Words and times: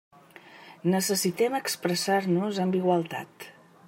Necessitem 0.93 1.57
expressar-nos 1.59 2.63
amb 2.65 2.79
igualtat. 2.81 3.51